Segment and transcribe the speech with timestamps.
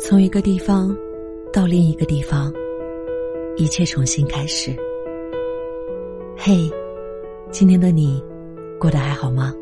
[0.00, 0.96] 从一个地方
[1.52, 2.52] 到另一个地方，
[3.56, 4.72] 一切重新开始。
[6.36, 6.70] 嘿，
[7.50, 8.22] 今天的你
[8.78, 9.52] 过得还好吗？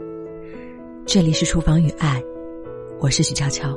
[1.07, 2.23] 这里是厨房与爱，
[3.01, 3.77] 我是许悄悄。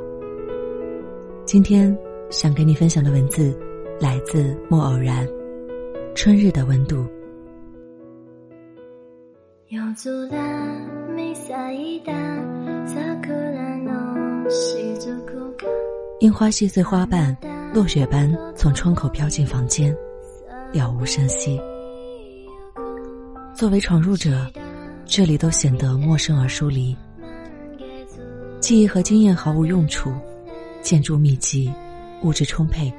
[1.46, 1.96] 今天
[2.28, 3.58] 想跟你分享的文字
[3.98, 5.26] 来自莫偶然，
[6.14, 6.96] 《春日的温度》。
[16.20, 17.34] 樱花细碎花瓣，
[17.72, 19.90] 落雪般从窗口飘进房间，
[20.70, 21.58] 了无声息。
[23.56, 24.46] 作为闯入者，
[25.06, 26.94] 这里都显得陌生而疏离。
[28.60, 30.12] 记忆和经验毫无用处，
[30.82, 31.72] 建筑密集，
[32.22, 32.92] 物质充沛，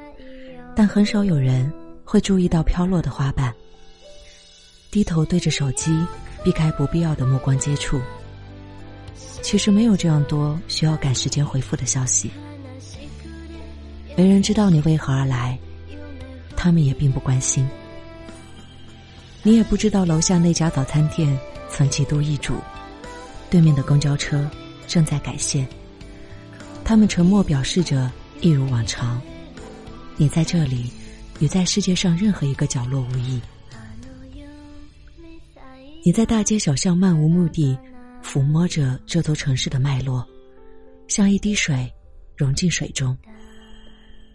[0.76, 1.72] 但很少有人
[2.04, 3.54] 会注意到飘落的花瓣。
[4.90, 5.96] 低头对着手机，
[6.44, 8.02] 避开不必要的目光接触。
[9.44, 12.32] 其实没有这样多需要赶时间回复的消息。
[14.16, 15.58] 没人知道你为何而来，
[16.56, 17.68] 他们也并不关心。
[19.44, 21.36] 你也不知道楼下那家早餐店
[21.70, 22.56] 曾几度易主，
[23.50, 24.48] 对面的公交车
[24.88, 25.68] 正在改线。
[26.84, 29.20] 他们沉默表示着一如往常。
[30.18, 30.92] 你在这里，
[31.40, 33.42] 与在世界上任何一个角落无异。
[36.04, 37.78] 你在大街小巷漫无目的
[38.24, 40.28] 抚摸着这座城市的脉络，
[41.08, 41.92] 像一滴水
[42.36, 43.18] 融进水中。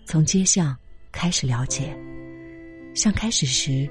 [0.07, 0.75] 从街巷
[1.11, 1.93] 开始了解，
[2.95, 3.91] 像开始时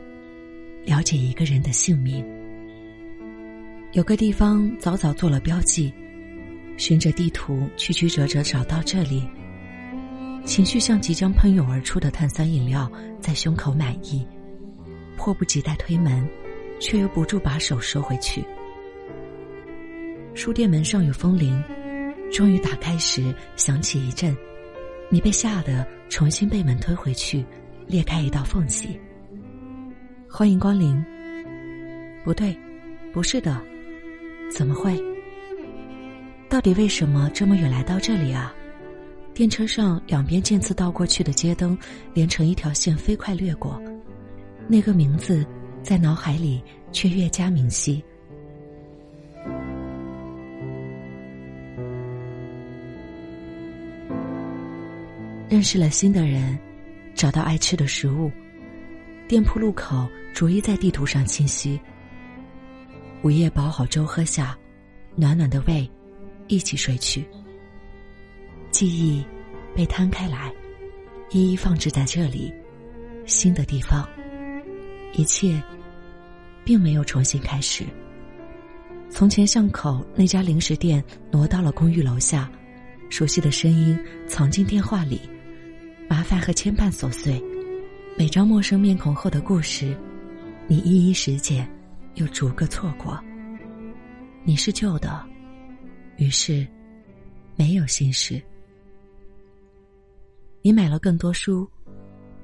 [0.86, 2.26] 了解一个人的姓名。
[3.92, 5.94] 有个地方早早做了标记，
[6.78, 9.28] 循着地图曲曲折折找到这里。
[10.46, 14.26] 情绪像即将喷涌而出的碳酸饮料，在胸口满溢，
[15.18, 16.26] 迫不及待推门，
[16.80, 18.42] 却又不住把手收回去。
[20.34, 21.62] 书店门上有风铃，
[22.32, 24.34] 终于打开时响起一阵。
[25.10, 27.46] 你被吓得重新被门推回去，
[27.88, 29.00] 裂开一道缝隙。
[30.30, 31.04] 欢迎光临。
[32.24, 32.58] 不对，
[33.14, 33.62] 不是的，
[34.52, 35.00] 怎么会？
[36.50, 38.54] 到底为什么这么远来到这里啊？
[39.34, 41.78] 电车上两边渐次倒过去的街灯
[42.14, 43.82] 连成一条线飞快掠过，
[44.68, 45.46] 那个名字
[45.84, 48.04] 在脑海里却越加明晰。
[55.56, 56.60] 认识了新的人，
[57.14, 58.30] 找到爱吃的食物，
[59.26, 61.80] 店铺路口逐一在地图上清晰。
[63.22, 64.54] 午夜煲好粥喝下，
[65.16, 65.90] 暖暖的胃，
[66.48, 67.26] 一起睡去。
[68.70, 69.26] 记忆
[69.74, 70.52] 被摊开来，
[71.32, 72.54] 一一放置在这里，
[73.26, 74.06] 新的地方，
[75.14, 75.64] 一切
[76.66, 77.86] 并没有重新开始。
[79.10, 81.02] 从前巷口那家零食店
[81.32, 82.52] 挪到了公寓楼下，
[83.10, 85.22] 熟悉的声音藏进电话里。
[86.08, 87.42] 麻烦和牵绊琐碎，
[88.16, 89.98] 每张陌生面孔后的故事，
[90.68, 91.68] 你一一拾捡，
[92.14, 93.20] 又逐个错过。
[94.44, 95.26] 你是旧的，
[96.18, 96.66] 于是
[97.56, 98.40] 没有心事。
[100.62, 101.68] 你买了更多书，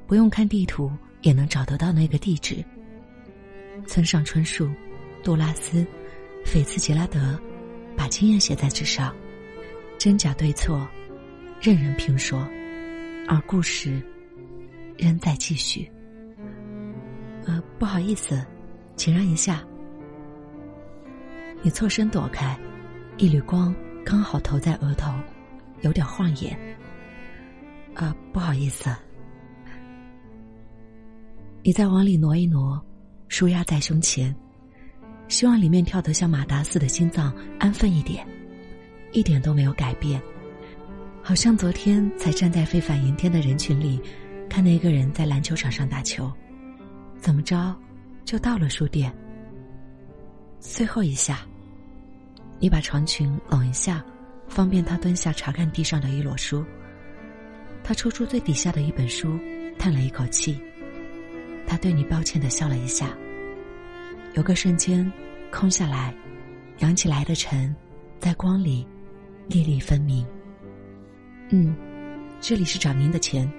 [0.08, 0.92] 不用看地图
[1.22, 2.64] 也能找得到那个地址。
[3.86, 4.70] 村上春树、
[5.24, 5.86] 杜拉斯、
[6.44, 7.40] 菲茨杰拉德，
[7.96, 9.16] 把经验写在纸上，
[10.00, 10.88] 真假对错，
[11.62, 12.48] 任人评说。
[13.32, 14.04] 而故事
[14.98, 15.90] 仍在继续。
[17.46, 18.46] 呃，不好意思，
[18.98, 19.64] 请让一下。
[21.62, 22.60] 你错身躲开，
[23.16, 25.14] 一缕光刚好投在额头，
[25.80, 26.60] 有点晃眼。
[27.94, 28.94] 啊，不好意思。
[31.64, 32.86] 你再往里挪一挪，
[33.30, 34.36] 舒压在胸前，
[35.30, 38.28] 希望里面跳得像马达似的心脏安分一点，
[39.14, 40.22] 一点都没有改变。
[41.32, 44.02] 好像昨天才站在非凡云天的人群里，
[44.50, 46.30] 看那个人在篮球场上打球，
[47.22, 47.74] 怎么着，
[48.26, 49.10] 就到了书店。
[50.60, 51.48] 最后一下，
[52.60, 54.04] 你把长裙拢一下，
[54.50, 56.66] 方便他蹲下查看地上的一摞书。
[57.82, 59.40] 他抽出最底下的一本书，
[59.80, 60.62] 叹了一口气。
[61.66, 63.08] 他对你抱歉的笑了一下。
[64.34, 65.10] 有个瞬间，
[65.50, 66.14] 空下来，
[66.80, 67.74] 扬起来的尘，
[68.20, 68.86] 在光里，
[69.48, 70.28] 粒粒分明。
[71.54, 71.76] 嗯，
[72.40, 73.50] 这里是找您的钱。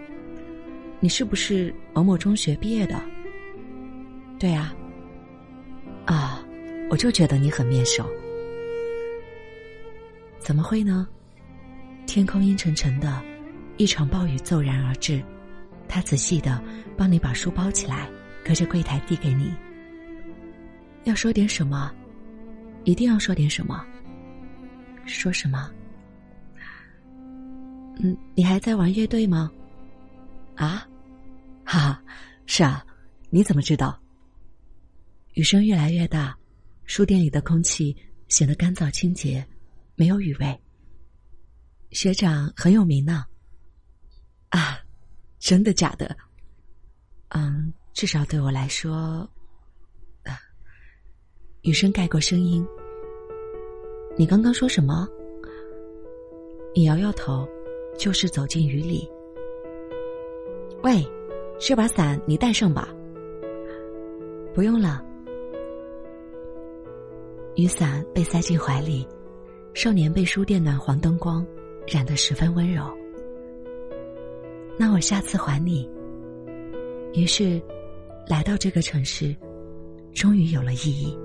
[0.98, 2.98] 你是不是某某中学毕业的？
[4.38, 4.74] 对啊。
[6.06, 6.42] 啊，
[6.88, 8.10] 我就觉得你很面熟。
[10.38, 11.06] 怎么会呢？
[12.06, 13.22] 天空阴沉沉的，
[13.76, 15.22] 一场暴雨骤然而至。
[15.86, 16.62] 他仔细的
[16.96, 18.08] 帮你把书包起来，
[18.42, 19.54] 隔着柜台递给你。
[21.04, 21.92] 要说点什么？
[22.84, 23.84] 一定要说点什么？
[25.04, 25.70] 说什么？
[28.00, 29.50] 嗯，你还在玩乐队吗？
[30.56, 30.86] 啊，
[31.64, 32.02] 哈哈，
[32.46, 32.84] 是啊，
[33.30, 33.98] 你怎么知道？
[35.34, 36.36] 雨声越来越大，
[36.84, 37.96] 书店里的空气
[38.28, 39.46] 显得干燥清洁，
[39.94, 40.60] 没有雨味。
[41.90, 43.24] 学长很有名呢。
[44.50, 44.78] 啊，
[45.38, 46.14] 真的假的？
[47.28, 49.28] 嗯，至少对我来说，
[50.24, 50.38] 啊，
[51.62, 52.66] 雨声盖过声音。
[54.18, 55.08] 你刚刚说什么？
[56.74, 57.48] 你摇摇头，
[58.02, 59.08] 就是走进雨里。
[60.82, 61.06] 喂，
[61.56, 62.92] 这把伞你带上吧。
[64.52, 65.00] 不用了。
[67.54, 69.06] 雨伞被塞进怀里，
[69.72, 71.46] 少年被书店暖黄灯光
[71.86, 72.82] 染得十分温柔。
[74.76, 75.88] 那我下次还你。
[77.14, 77.62] 于是，
[78.26, 79.32] 来到这个城市，
[80.12, 81.16] 终于有了意义。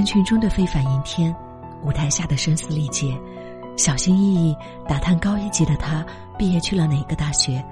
[0.00, 1.36] 人群中的非凡迎天，
[1.84, 3.14] 舞台下的声嘶力竭，
[3.76, 4.56] 小心翼翼
[4.88, 6.02] 打探高一级的他
[6.38, 7.62] 毕业去了哪个大学，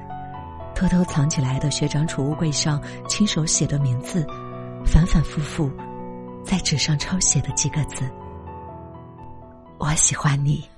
[0.75, 4.27] 偷偷藏起来的学长储物柜上亲手写的名字，
[4.85, 5.71] 反反复复
[6.45, 8.07] 在纸上抄写的几个字
[9.81, 10.69] ：“我喜欢你。”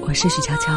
[0.00, 0.72] 我是许悄悄，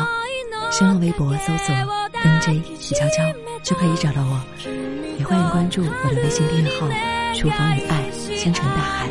[0.71, 1.75] 新浪微博搜索。
[2.13, 3.23] NJ 徐悄悄
[3.63, 4.41] 就可以找到我，
[5.17, 6.87] 也欢迎关注我的微信订阅号
[7.35, 9.07] “厨房与爱，星辰大海”，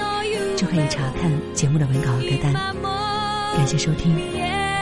[0.56, 2.52] 就可以查看节目的文稿和歌单。
[3.56, 4.16] 感谢收听，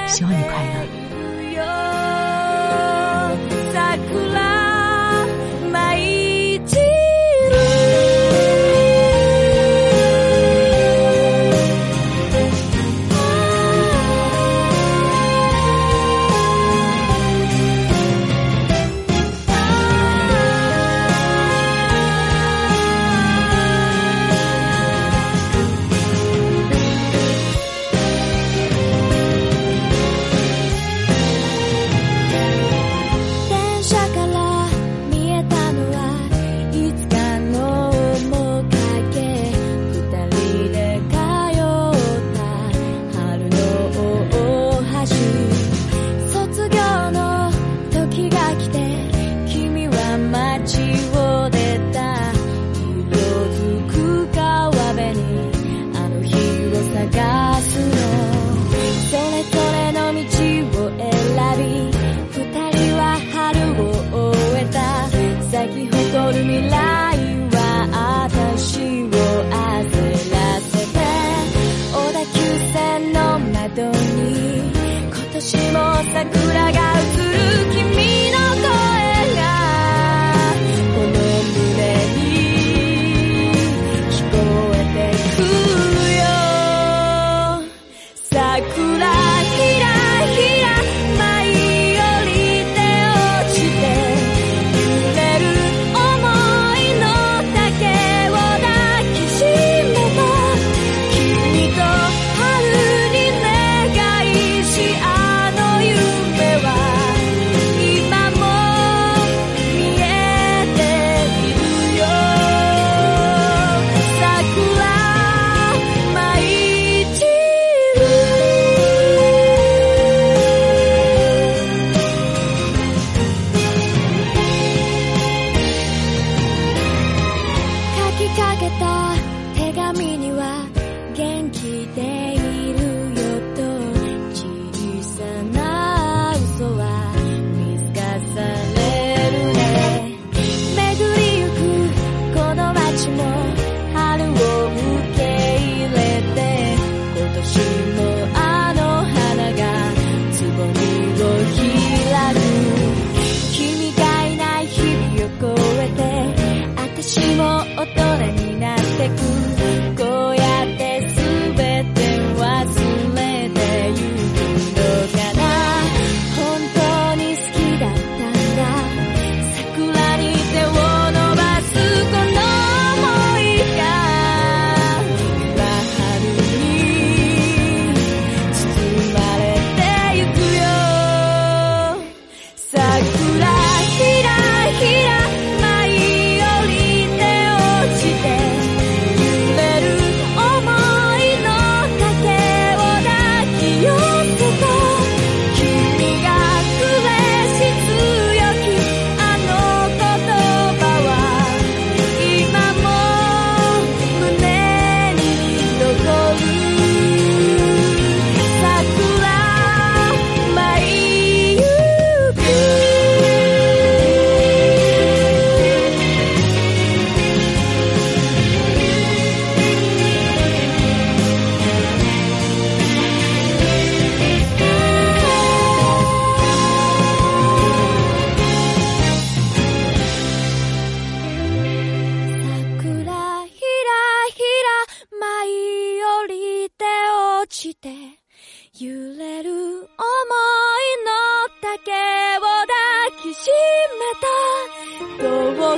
[0.09, 1.02] 希望你快乐。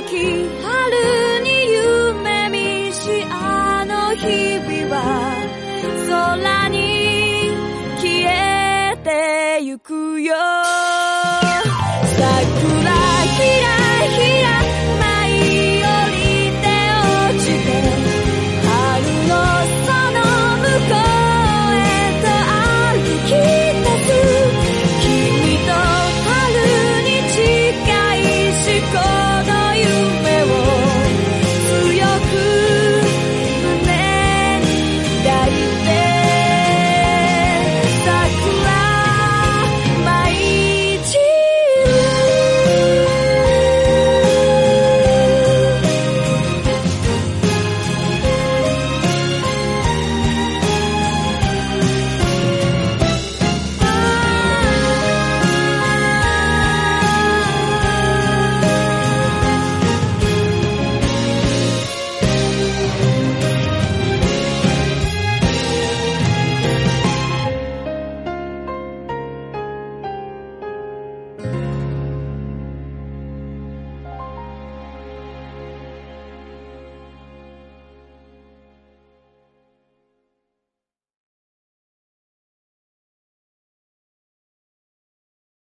[0.05, 0.74] aquí.